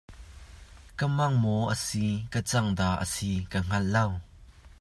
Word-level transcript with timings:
Ka 0.97 1.05
mang 1.17 1.35
maw 1.43 1.63
a 1.73 1.75
si 1.85 2.05
ka 2.33 2.39
cang 2.49 2.69
dah 2.79 2.95
a 3.03 3.05
si 3.13 3.31
ka 3.51 3.59
hngal 3.63 3.85
lo. 3.95 4.05